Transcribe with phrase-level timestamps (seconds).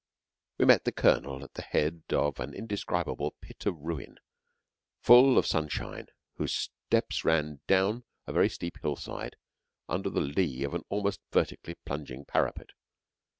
[0.57, 4.17] We met the Colonel at the head of an indescribable pit of ruin,
[4.99, 9.35] full of sunshine, whose steps ran down a very steep hillside
[9.87, 12.71] under the lee of an almost vertically plunging parapet.